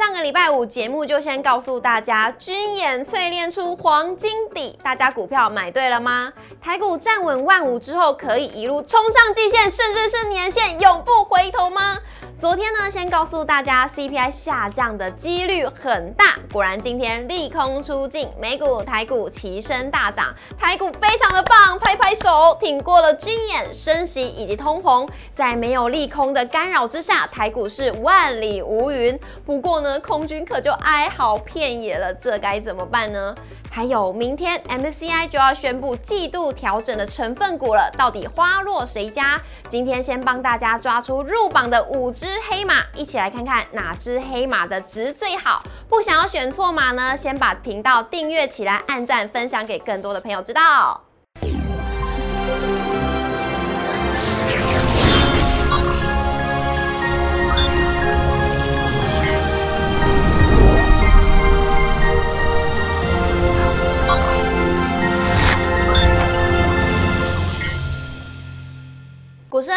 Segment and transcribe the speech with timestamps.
[0.00, 6.32] 上个礼拜五节目就先告诉大家，军演淬炼出黄金底，大家股票买对了吗？
[6.58, 11.98] 台股站稳万五之后，可以一路冲上季线，甚至是年线，永不回头吗？
[12.40, 29.20] 昨天呢，先告诉大家 CPI 下降的几率很大，果然今天利空出尽，美股、台股齐声大涨，台股非常的棒，拍拍手，挺过了军演、升息以及通膨，在没有利空的干扰之下，台股是万里无云。
[29.44, 33.34] 不过呢，空军可就哀嚎遍野了，这该怎么办呢？
[33.72, 39.40] 还有明天 MCI 就要宣布季度调整的成分股了，到底花落谁家？
[39.68, 45.62] 今天先帮大家抓出入榜的五只黑马，一起来看看哪只黑马的值最好。
[45.88, 51.09] 不想要选错马呢，先把频道订阅起来，按赞分享给更多的朋友知道。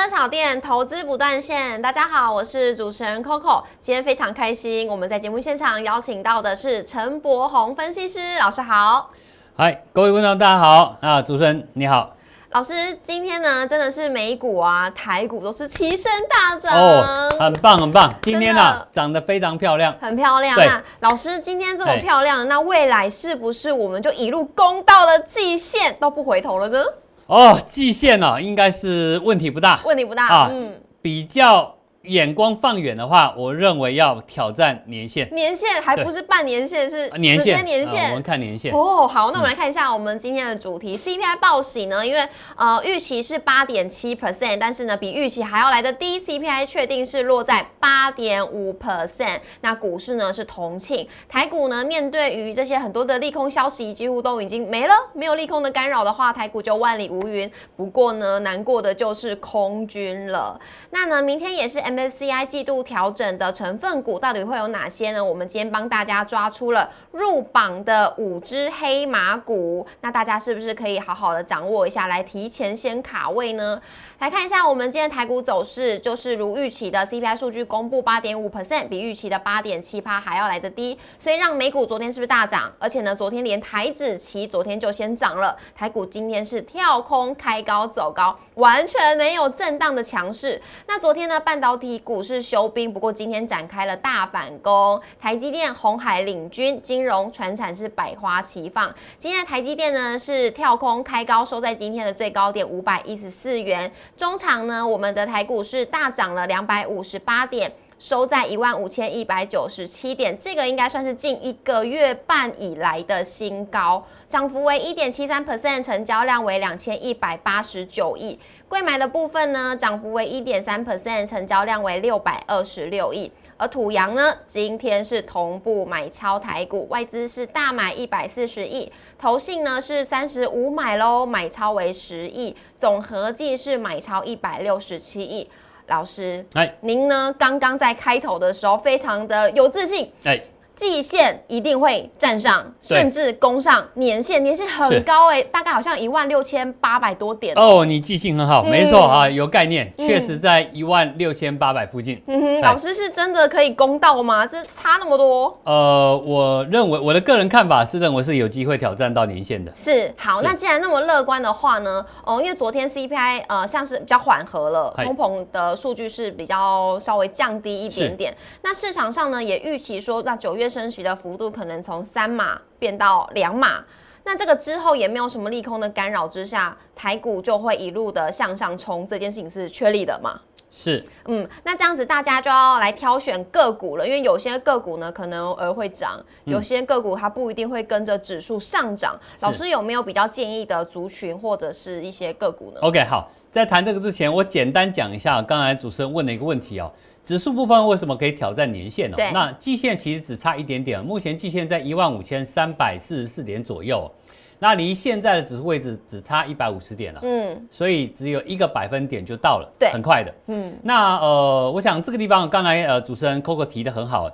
[0.08, 1.82] 小店，投资不断线。
[1.82, 3.64] 大家好，我是主持人 Coco。
[3.80, 9.12] 今天非常开心，我们在节目现场邀请到的是陈柏宏分析师老师好。
[9.56, 10.98] 嗨，各位观众大家好。
[11.00, 12.16] 啊，主持人你好。
[12.52, 18.14] 老师，今天呢真的是美股啊、台股都是齐声大涨哦，很棒很棒。
[18.22, 20.58] 今天呢涨得非常漂亮，很漂亮。
[20.60, 26.84] 那老师今天这么漂亮，那未来是不是我们就一路攻到了季线都不回头了呢？
[27.28, 31.76] 哦，季线呢，应该是问题不大，问题不大啊，嗯，比较。
[32.04, 35.34] 眼光放远的话，我认为要挑战年限。
[35.34, 37.64] 年限还不是半年限，是年限。
[37.64, 38.74] 年限，我们看年限。
[38.74, 42.06] 哦，好，那我们来看一下我们今天的主题，CPI 报喜呢？
[42.06, 49.40] 因为呃预期是八点七 percent，但是呢比预期还要来的低，CPI 确定是落在八点五 percent。
[49.62, 57.50] 那股市呢是同庆，台股呢面对于这些很多的利空消息几乎都已经没了，没有利空的干扰的话，台股就万里无云。
[57.78, 60.60] 不过呢难过的就是空军了。
[60.90, 65.24] 那呢明天也是 MSCI 季度调整的成分股到底会有哪些呢？
[65.24, 73.80] 我们今天帮大家抓出了入榜的五只黑马股，那大家是不是可以好好的掌握一下，来提前先卡位呢？
[74.24, 82.72] 来看一下我们今天台股走势，就是如预期的 CPI 数据公布八点五 percent，比预期的八点七趴还要来得低，所以让美股昨天是不是大涨？
[82.80, 90.62] 而且呢，昨天连台指期昨天就先涨了，台股今天是跳空开高走高，完全没有震荡的强势。
[90.88, 98.96] 那昨天呢，半导体股市休兵，不过今天展开了大反攻，台积电、红海领军，金融、船产是百花齐放。
[99.18, 103.92] 今天的台积电呢是跳空开高，收在今天的最高点五百一十四元。
[104.16, 118.40] 中场呢，我们的台股是大涨了两百五十八点，收在一万五千一百九十七点，这个应该算是近一个月半以来的新高，涨幅为一点七三 percent，成交量为两千一百八十九亿。
[118.70, 123.32] 贵买的部分呢，涨幅为一点三 percent，成交量为六百二十六亿。
[123.58, 135.50] 而土洋呢，今天是同步买超台股，外资是大买一百四十亿，投信呢是三十五买喽，买超为十亿，总合计是买超一百六十七亿。
[135.88, 140.42] 老师，哎，您呢刚刚在开头的时候非常的有自信，哎。
[140.76, 147.86] 季线一定会站上，甚至攻上年线，年线很高哎，大概好像一万六千八百多点哦。
[147.86, 152.20] 你记性很好，没错啊，有概念，确实在一万六千八百附近。
[152.26, 154.48] 嗯哼，老师是真的可以攻到吗？
[154.48, 155.56] 这差那么多？
[155.64, 159.72] 呃，我认为我的个人看法是认为是有机会挑战到年线的。
[159.76, 162.04] 是好，那既然那么乐观的话呢？
[162.26, 168.36] 哦，因为昨天 CPI 呃像是比较缓和了，通膨的数据是比较稍微降低一点点。
[168.64, 170.63] 那市场上呢也预期说，那九月。
[170.68, 173.84] 升息的幅度可能从三码变到两码，
[174.24, 179.08] 那这个之后也没有什么利空的干扰之下，台股就会一路的向上冲。
[179.08, 180.40] 这件事情是确立的嘛？
[180.76, 189.16] 是，嗯，那这样子大家就要来挑选个股了，因为有些个股呢可能呃会涨，有些个股它不一定会跟着指数上涨。
[189.42, 196.92] 老师有没有比较建议的族群或者是一些个股呢？OK，好，在谈这个之前，我简单讲一下刚才主持人问的一个问题哦。
[197.24, 199.16] 指数部分为什么可以挑战年线呢？
[199.32, 204.12] 那季线其实只差一点点，目前季线在一万五千三百四十四点左右，
[204.60, 214.30] 那离现在的指数位置只差一百五十点了，嗯，所以只有一个百分点就到了，对，很快的，嗯，那呃，我想这个地方刚才呃主持人 Coco 提的很好，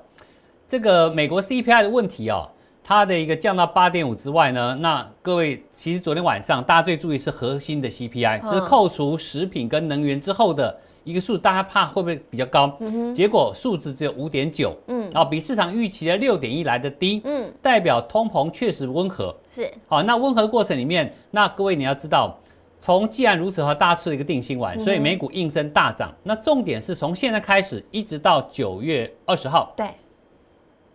[0.67, 2.49] 这个美国 CPI 的问题哦，
[2.83, 10.75] 它的一个降到八点五之外呢，那各位其实昨天晚上大家最注意是核心的 CPI，就是扣除食品跟能源之后的。
[11.09, 12.77] 一个数，大家怕会不会比较高？
[13.13, 19.35] 结果数字只有五点九，嗯，啊，比市场预期的六点一来的低，嗯，代表通膨确实温和。
[19.49, 22.39] 是，好，那温和的过程里面，那各位你要知道，
[22.79, 26.13] 从既然如此的话，大家吃了一个定心丸，所以美股应声大涨。
[26.23, 29.73] 那重点是从现在开始一直到九月二十号。
[29.75, 29.87] 对。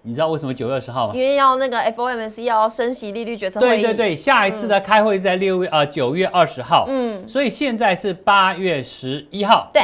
[0.07, 1.15] 你知道为什么九月二十号吗？
[1.15, 3.83] 因为要那个 FOMC 要升息利率决策会议。
[3.83, 6.85] 对对对，下一次的开会在六月呃九月二十号。
[6.91, 9.71] 嗯，所以现在是八月十一号。
[9.73, 9.83] 对，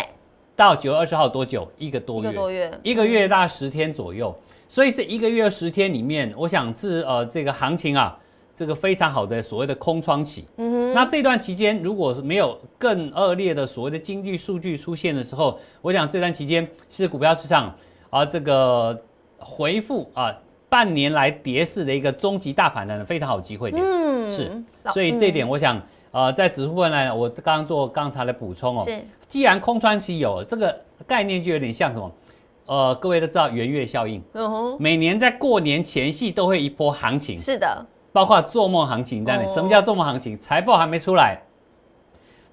[0.61, 1.67] 到九月二十号多久？
[1.79, 2.29] 一个多月。
[2.29, 2.81] 一个多月。
[2.83, 4.37] 一个月大概十天左右。
[4.69, 8.19] 所以这一个月十天里面，我想是呃这个行情啊，
[8.55, 10.47] 这个非常好的所谓的空窗期。
[10.59, 10.93] 嗯哼。
[10.93, 17.75] 那这段期间，如果是没有更恶劣的所谓的经济数据出现的时候，我想这段期间是股票市场
[18.11, 19.01] 啊这个。
[19.43, 25.81] 回复啊，半年来跌势的一个终极大反弹的非常好机会点，嗯，是，所以这一点我想，
[26.11, 32.13] 呃，在指数部分来，我刚刚做刚才的补充哦，是，既然空窗期有这个概念，就有点像什么，
[32.67, 39.47] 呃，各位都知道圆月效应，嗯哼，每年在过年前夕都会一波行情，是的，包括做梦行情在内。
[39.47, 40.37] 什么叫做梦行情？
[40.37, 41.41] 财报还没出来，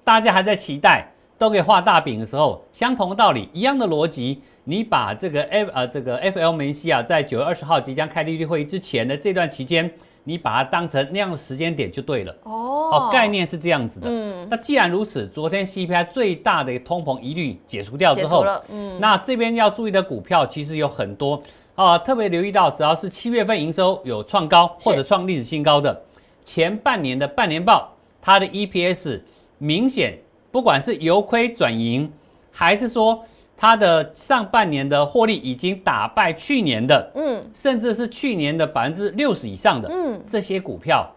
[0.04, 4.40] 大家还在期待，都给画大饼的时候，相同的道理，一样的逻辑。
[4.62, 9.90] 你把这个 F 呃这个 FLMC 啊，在九月二十号即将开利率会议之前的这段期间，
[10.24, 12.36] 你把它当成那样的时间点就对了。
[12.42, 12.77] 哦，
[13.12, 14.06] 概念是这样子的。
[14.10, 21.42] 嗯，那既然如此，昨天 CPI 最大的通膨疑虑解除掉之后，嗯，那这边要注意的股票其实有很多
[21.74, 26.02] 啊，特别留意到，只要是七月份营收有创高或者创历史新高的，
[26.44, 29.20] 前半年的半年报，它的 EPS
[29.58, 30.18] 明显
[30.50, 32.12] 不管是由亏转盈，
[32.50, 33.24] 还是说。
[33.60, 41.12] 它的上半年的获利已经打败去年的，嗯，甚至是去年的百分之六十以上的，嗯，这些股票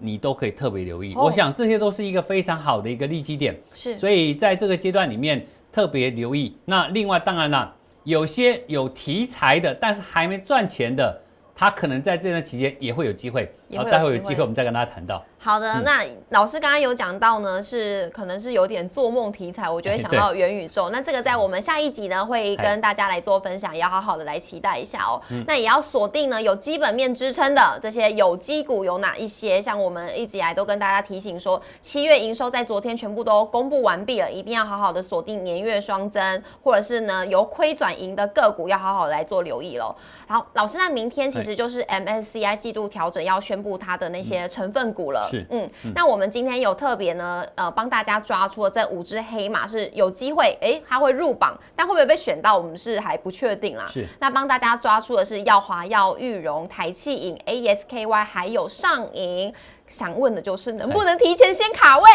[0.00, 1.14] 你都可以特别留意。
[1.14, 3.98] 我想这些都是一个非常好的一个利基点，是。
[3.98, 6.56] 所以在这个阶段里面特别留意。
[6.64, 7.74] 那另外当然了，
[8.04, 11.20] 有些有题材的，但是还没赚钱的，
[11.54, 13.52] 它可能在这段期间也会有机会。
[13.70, 15.22] 然后待会有机会我们再跟大家谈到。
[15.42, 20.90] 好的，那老师刚刚有讲到呢，是可能是有点做梦题材，我就会想到元宇宙。
[20.90, 25.18] 那这个在我们下一集呢会跟大家来做分享，也要好好的来期待一下哦。
[25.46, 29.62] 那也要锁定呢有基本面支撑的这些有机股有哪一些？
[29.62, 39.96] 像我们一直以来都跟大家提醒说，七月营收在昨天全部都公布完毕了，一定要好好的锁定年月双增，或者是呢由亏转盈的个股，要好好来做留意喽。
[40.28, 45.28] 然后老师，那明天其实就是 MSCI 季度调整要宣布它的那些成分股了。
[45.30, 53.86] 是，嗯，那我们今天有特别呢，呃，帮大家抓出了这五只黑马是有机会，哎，它会入榜，但会不会被选到，我们是还不确定啦。
[53.88, 59.52] 是，那帮大家抓出的是耀华、耀玉荣、台气影、ASKY，还有上影。
[59.86, 62.08] 想问的就是能不能提前先卡位？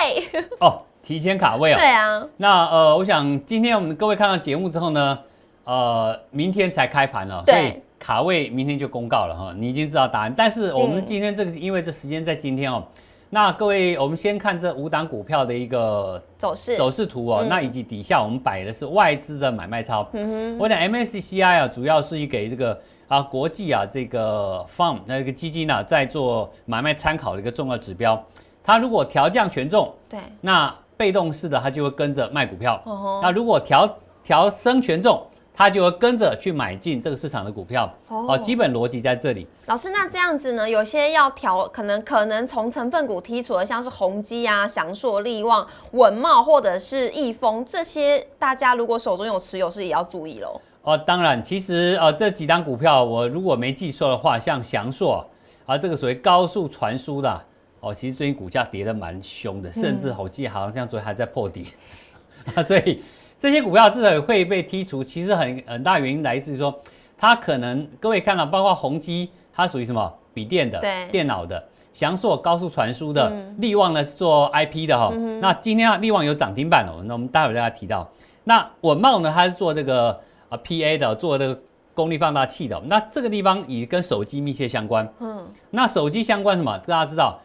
[0.62, 1.78] 哦，提前卡位啊？
[1.78, 2.26] 对啊。
[2.38, 5.20] 那呃，我想今天我们各位看到节目之后呢，
[5.66, 7.82] 呃，明天才开盘了，所以。
[8.06, 10.32] 卡位明天就公告了哈，你已经知道答案。
[10.38, 12.84] 但是我们今天这个，因为这时间在今天哦，
[13.32, 20.08] 那各位，我们先看这五档股票的一个走势走势图哦，那以及底下我们摆的是外资的买卖超。
[20.14, 28.24] 嗯哼，我讲 MSCI 啊，主要是给这个啊国际啊这个 fund 那个基金呢，在做买卖参考的一个重要指标。
[28.64, 32.80] 它如果调降权重，对，那被动式的它就会跟着卖股票。
[33.24, 35.26] 那如果调调升权重，
[35.56, 39.48] 他就会跟着去买进这个市场的股票，哦，基本逻辑在这里。
[39.68, 40.70] 老师，那这样子呢？
[40.70, 50.60] 有些要调，可能可能从成分股剔除的，像是宏基啊、翔硕、利旺、稳茂或者是易丰这些，大家如果手中有持有，是也要注意喽。
[50.82, 55.26] 哦，当然，其实呃这几档股票，我如果没记错的话，像翔硕
[55.66, 57.42] 啊，这个属于高速传输的，
[57.80, 61.68] 哦，其实最近股价跌得蛮凶的，甚至我记得好像这样昨天还在破底
[62.54, 63.02] 啊，所以。
[63.38, 66.74] 这些股票之所以会被剔除，其实很很大原因来自于说，
[67.18, 71.58] 它可能各位看到，包括宏基，它属于什么笔电的、电脑的；
[71.94, 75.14] 翔硕高速传输的，力旺呢是做 IP 的哈。
[75.42, 78.10] 那今天啊力旺有涨停板哦，那我们待会再家提到。
[78.46, 81.60] 那稳茂呢，它是做这个啊 PA 的，做这个
[81.94, 82.82] 功率放大器的。
[82.86, 85.08] 那这个地方也跟手机密切相关。
[85.20, 86.78] 嗯，那手机相关什么？
[86.80, 87.40] 大家知道。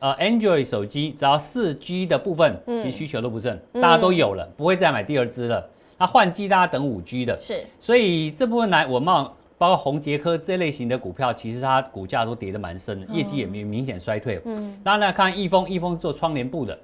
[0.00, 5.68] 呃，Android 手机只要四 G 的部分，其实需求都不正，大家都有了，不会再买第二支了。
[5.98, 14.40] 那换机大家等五 G 的，是，所以这部分来我茂，包括宏杰科这类型的股票，其实它股价都跌得蛮深的，业绩也明明显衰退。
[14.44, 16.76] 嗯，当然看易丰，易丰是做窗帘布的，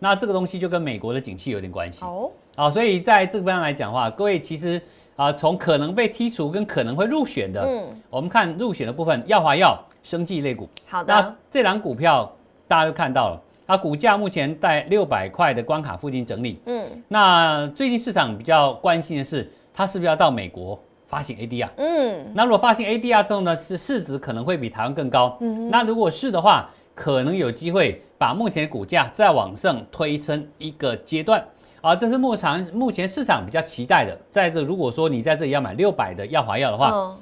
[0.00, 2.04] 那这个东西就跟美国的景气有点关系。
[2.04, 4.80] 哦，啊，所以在这个方面来讲的话，各位其实
[5.14, 10.68] 啊，从可能被剔除跟可能会入选的，嗯，我们看入选的部分，耀华药生技类股。
[10.86, 12.33] 好的，那这两股票。
[12.66, 16.58] 大家都看到了，它股价目前在六百块的关卡附近整理。
[16.66, 21.68] 嗯，那最近市场比较关心的是，它是不是要到美国发行 ADR？
[21.76, 25.36] 嗯，那如果发行 ADR 之后呢，是市值可能会比台湾更高。
[25.40, 31.44] 嗯，那如果是的话，可能有机会把目前的股价再往上推升一个阶段。
[31.80, 34.18] 啊，这是目前目前市场比较期待的。
[34.30, 37.14] 在这，如果说你在这里要买六百的耀华药的话，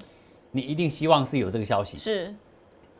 [0.52, 1.96] 你一定希望是有这个消息。
[1.96, 2.32] 是。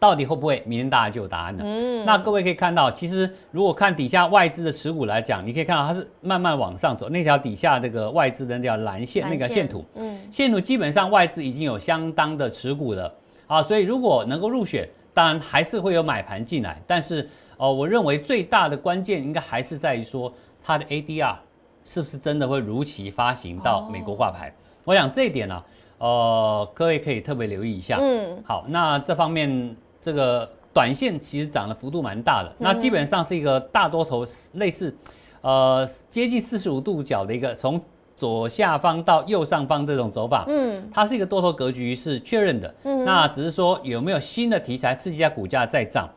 [0.03, 0.61] 到底会不会？
[0.67, 1.63] 明天大家就有答案了。
[1.65, 7.09] 嗯，那各位可以看到，其实如果看底下外资的持股来讲，你可以看到它是慢慢往上走。
[7.09, 13.15] 那条底下这个外资的那条蓝线，那个线图，嗯，线图基本上外资已经有相当的持股了
[13.47, 13.63] 啊。
[13.63, 16.83] 所以如果能够入选，当然还是会有买盘进来。
[16.85, 21.37] 但是哦，我认为最大的关键应该还是在于说它的 ADR
[21.85, 24.53] 是不是真的会如期发行到美国挂牌。
[24.83, 25.63] 我想这一点呢，
[25.99, 28.01] 呃，各位可以特别留意一下。
[28.03, 29.77] 嗯，好，那这方面。
[30.03, 34.95] 这个短线其实涨的幅度蛮大的，那基本上是一个大多头，类似，
[35.41, 37.81] 呃，接近四十五度角的一个从
[38.17, 46.09] 左下方到右上方这种走法，嗯，它是一个多头格局是确认的，嗯，那只是说有没有新的题材刺激下股价再涨。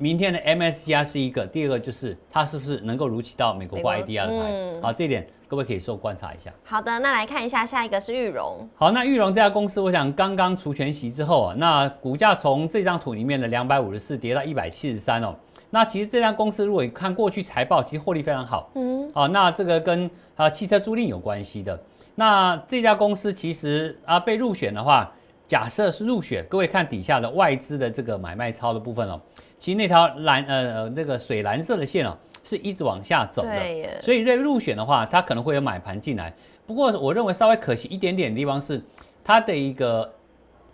[0.00, 5.26] 明天的 MSCI 是一个，第二个就是它是不是能够如期到美国挂 ADR 的牌，好，这点。
[5.48, 6.52] 各位可以说观察一下。
[6.62, 8.68] 好的，那来看一下下一个是玉荣。
[8.76, 15.34] 好，那玉荣这家公司，我想刚刚除权息之后啊，那股价从这张图里面的两百五十四跌到一百七十三哦。
[15.70, 18.70] 那其实这家公司如果你看过去财报，其实获利非常好。
[18.74, 19.10] 嗯。
[19.14, 21.78] 好，那这个跟啊汽车租赁有关系的。
[22.14, 25.10] 那这家公司其实啊被入选的话，
[25.46, 29.18] 假设是入选，各位看底下的外资的这个买卖超的部分哦，
[29.58, 32.14] 其实那条蓝呃呃那个水蓝色的线哦。
[32.48, 36.32] 是一直往下走的，所以在入选的话，它可能会有买盘进来。
[36.66, 38.82] 不过我认为稍微可惜一点点的地方是，
[39.22, 40.10] 它的一个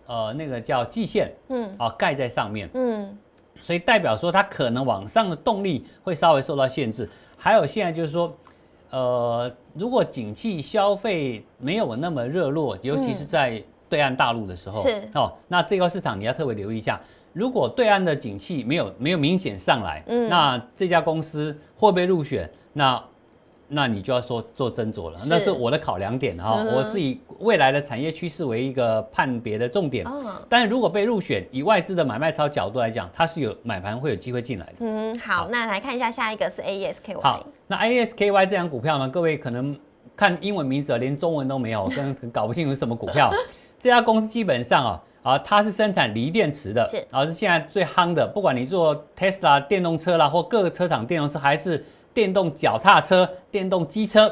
[0.07, 3.19] 呃那个叫季线，嗯，啊盖在上面，嗯，
[3.61, 7.09] 所以代表说它可能往上的动力会稍微受到限制。
[7.37, 8.33] 还有现在就是说，
[8.91, 17.01] 呃，如果景气消费没有那么热络，尤其是在对岸大陆的时候，是哦，那这块市场你要特别留意一下。
[17.35, 22.49] 如果对岸的景气没有没有明显上来，嗯，那这家公司会不会入选？
[22.73, 23.05] 那
[23.67, 25.19] 那你就要说做斟酌了。
[25.29, 30.07] 那是我的考量点哈，我是以未来的产业趋势为一个判别的重点。
[30.49, 34.73] 但是如果被入选，以外资的买卖超角度来讲，它是有买盘会有机会进来的。
[34.81, 37.21] 嗯，好，那来看一下下一个是 A E S K Y。
[37.21, 39.09] 好，那 A E S K Y 这张股票呢？
[39.09, 39.77] 各位可能
[40.15, 43.33] 看英文名字连中文都没有，跟搞不清楚是什么股票。
[43.81, 45.03] 这家公司基本上啊。
[45.25, 48.31] 啊，它是生产锂电池的，是，而是现在最夯的。
[48.33, 54.31] 不管你做 Tesla 电动车啦，或各个车厂电动车，还是电动脚踏车、电动机车，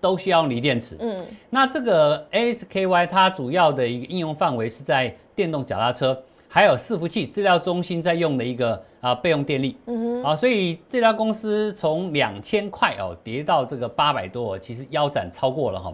[0.00, 0.96] 都需要用锂电池。
[1.00, 6.16] 嗯，那这个 ASKY 它主要的一个应用范围是在电动脚踏车，
[6.46, 9.76] 还有伺服器资料中心在用的一个啊备用电力。
[9.86, 15.92] 嗯哼，啊，所以这家公司从两千块哦跌到这个八百多，其实腰斩超过了哈。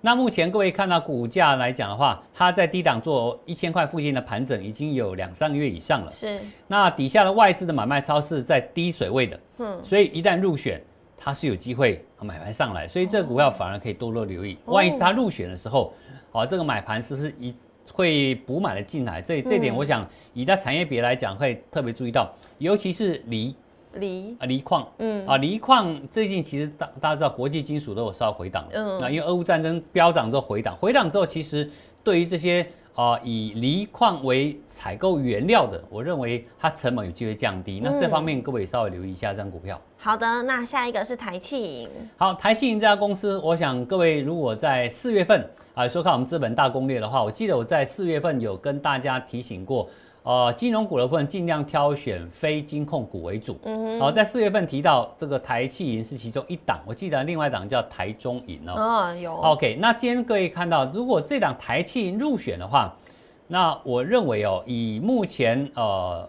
[0.00, 6.12] 那目前各位看到股价来讲的话，它在低档做一千块附近的盘整已经有两三个月以上了。
[6.12, 6.38] 是。
[6.68, 10.80] 那底下的外资的买卖超市在低水位的，嗯，所以一旦入选，
[11.16, 14.56] 它是有机会买盘上来，所以这个股票反而可以多多留意。
[14.66, 15.92] 万一是它入选的时候，
[16.32, 17.54] 哦，这个买盘是不是一
[17.92, 19.20] 会补买了进来？
[19.22, 23.54] 这这点我想以它产业别来讲会特别注意到，尤其是锂。
[23.94, 31.70] 锂啊，锂矿，嗯啊，锂矿最近其实大大家知道，国际金属都有稍微回档，嗯，那因为俄乌战争飙涨之后回档，回档之后其实
[32.04, 39.80] 对于这些啊以锂矿为采购原料的，我认为它成本有机会降低，那这方面各位稍微留意一下这张股票。
[39.98, 41.88] 好的，那下一个是台气银。
[42.16, 49.88] 好，台气银这家公司，我想各位如果在四月份啊收看我们资本大攻略的话，我记得我在四月份有跟大家提醒过。
[50.26, 53.56] 呃，金融股的部分尽量挑选非金控股为主。
[53.62, 54.00] 嗯哼。
[54.00, 58.72] 好，在四月份提到这个台气银是其中一档，我记得另外一档叫台中银哦。
[58.76, 59.32] 哦，有。
[59.36, 62.92] OK，那今天各位看到，如果这档台气银入选的话，
[63.46, 66.28] 那我认为哦，以目前呃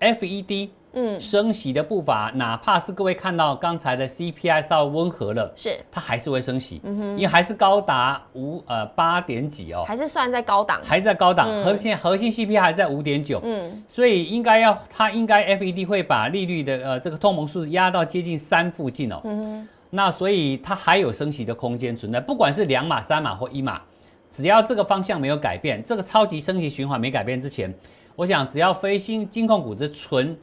[0.00, 0.70] ，FED。
[0.98, 5.78] 嗯，升息的步伐，哪怕是各位看到刚才的 CPI 稍微温和了，是。
[5.92, 23.80] 它还是会升息，嗯哼，因为还是高达五呃八点几哦，还是算在高档，还在高档，核心核心 CPI 还在五点九，嗯，所以应该要它应该 FED 会把利率的呃这个通膨数压到接近三附近哦，嗯哼，那所以它还有升息的空间存在，不管是两码三码或一码，
[24.28, 27.72] 只要这个方向没有改变，这个超级升息循环没改变之前，
[28.16, 30.36] 我想只要非新金控股之纯。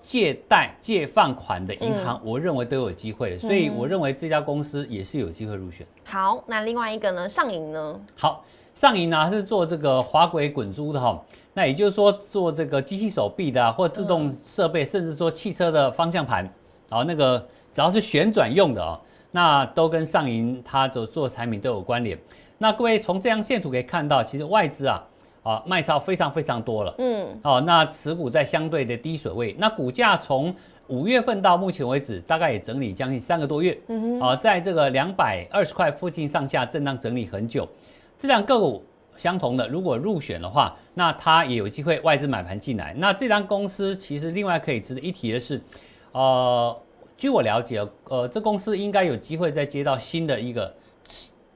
[0.00, 5.86] 借贷、借放款的银行，我认为都有机会，所以我认为这家公司也是有机会入选。
[6.04, 7.28] 好，那另外一个呢？
[7.28, 8.00] 上银呢？
[8.16, 11.22] 好，上银呢是做这个滑轨滚珠的哈，
[11.54, 16.48] 那也就是说做这个机器手臂的或自动设备，甚至说汽车的方向盘，
[16.88, 17.38] 好，那个
[17.72, 18.98] 只要是旋转用的哦，
[19.30, 22.18] 那都跟上银它所做产品都有关联。
[22.58, 25.02] 那各位从这张线图可以看到，其实外资啊
[25.42, 30.54] 啊卖超非常非常多了，嗯，哦，那持股在相对的低水位，那股价从
[30.88, 37.66] 五月份到目前为止，大概也整理将近三个多月，嗯哼，啊，在这个两百二十块附近上下震荡整理很久。
[38.18, 38.84] 这两个股
[39.16, 42.92] 相同的，如果入选的话，那它也有机会外资买盘进来。
[42.98, 45.60] 那这张公司其实另外可以值得一提的是，
[46.12, 46.76] 呃，
[47.16, 50.74] 据我了解，呃，这公司应该有机会再接到新的一个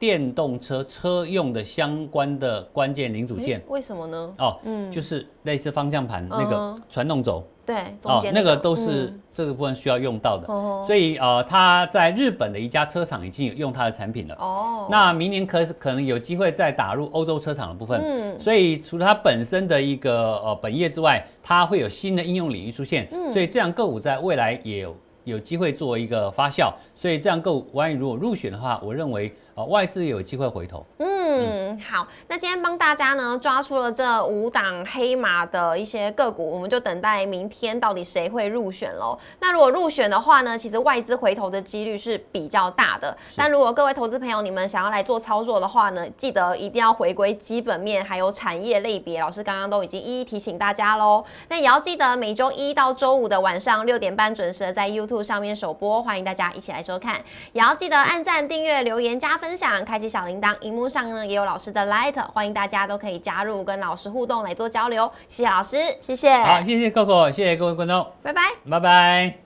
[0.05, 3.63] 电动车车用的相关的关键零组件。
[3.69, 4.35] 为什么呢？
[4.37, 7.43] 哦，嗯，就是类似方向盘那个传动轴。
[7.65, 10.47] 对，哦，那个都是这个部分需要用到的，
[10.87, 14.35] 所以呃，他在日本的一家车厂已经有用他的产品了。
[14.39, 17.99] 哦，那明年可可能有机会再打入欧洲车厂的部分。
[18.05, 23.09] 嗯，所以除了它本身的一个呃本业之外，它会有新的应用领域出现。
[23.11, 26.73] 嗯，所以这样个股在未来也有有机会做一个发酵。
[26.95, 30.85] 所以这样够万一如果入选的话，我认为呃外资有机会回头。
[30.99, 31.14] 嗯。
[31.37, 39.19] 嗯，好，那今天帮大家呢抓出了这五档黑马的一些个股，我们就等待明天到底谁会入选喽。
[39.41, 43.17] 那如果入选的话呢，其实外资回头的几率是比较大的。
[43.37, 51.25] 但如果各位投资朋友你们想要来做操作的话呢，记得一定要回归基本面，还有产业类别，老师刚刚都已经一一提醒大家喽。
[51.49, 57.23] 那也要记得每周一到周五的晚上六点半准时的在 YouTube 上面首播，欢迎大家一起来收看。
[57.53, 61.31] 也要记得按赞、订阅、留言、加分享，开启小铃铛，荧幕上呢。
[61.31, 65.11] 也有老师的 Light，欢迎大家都可以加入跟老师互动来做交流。
[65.27, 66.37] 谢谢老师，谢谢。
[66.37, 69.44] 好，谢谢 Coco，谢谢各位观众，拜拜，拜拜。